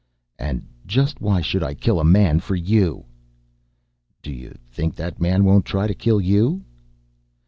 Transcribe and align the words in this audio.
"And 0.39 0.63
just 0.87 1.21
why 1.21 1.41
should 1.41 1.61
I 1.61 1.75
kill 1.75 1.99
a 1.99 2.03
man 2.03 2.39
for 2.39 2.55
you?" 2.55 3.05
"Do 4.23 4.31
you 4.33 4.57
think 4.71 4.95
that 4.95 5.21
man 5.21 5.45
won't 5.45 5.63
try 5.63 5.85
to 5.85 5.93
kill 5.93 6.19
you?" 6.19 6.63